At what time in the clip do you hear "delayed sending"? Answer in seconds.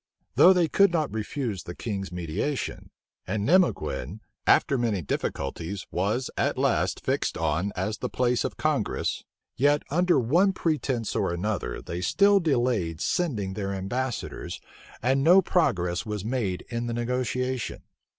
12.39-13.53